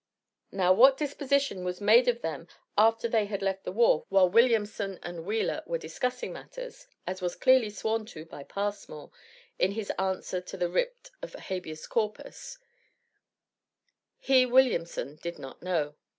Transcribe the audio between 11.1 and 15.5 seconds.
of Habeas Corpus) he Williamson did